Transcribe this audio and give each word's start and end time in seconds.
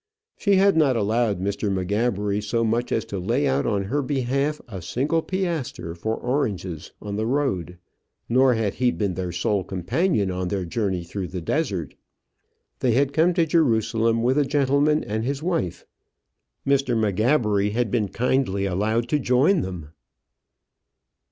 She 0.35 0.55
had 0.55 0.75
not 0.75 0.95
allowed 0.95 1.39
Mr. 1.39 1.71
M'Gabbery 1.71 2.41
so 2.41 2.63
much 2.63 2.91
as 2.91 3.05
to 3.05 3.19
lay 3.19 3.45
out 3.47 3.67
on 3.67 3.83
her 3.83 4.01
behalf 4.01 4.59
a 4.67 4.81
single 4.81 5.21
piastre 5.21 5.93
for 5.93 6.15
oranges 6.17 6.91
on 7.03 7.17
the 7.17 7.27
road. 7.27 7.77
Nor 8.27 8.55
had 8.55 8.73
he 8.73 8.89
been 8.89 9.13
their 9.13 9.31
sole 9.31 9.63
companion 9.63 10.31
on 10.31 10.47
their 10.47 10.65
journey 10.65 11.03
through 11.03 11.27
the 11.27 11.39
desert. 11.39 11.93
They 12.79 12.93
had 12.93 13.13
come 13.13 13.35
to 13.35 13.45
Jerusalem 13.45 14.23
with 14.23 14.39
a 14.39 14.43
gentleman 14.43 15.03
and 15.03 15.23
his 15.23 15.43
wife: 15.43 15.85
Mr. 16.65 16.97
M'Gabbery 16.97 17.73
had 17.73 17.91
been 17.91 18.07
kindly 18.07 18.65
allowed 18.65 19.07
to 19.09 19.19
join 19.19 19.61
them. 19.61 19.89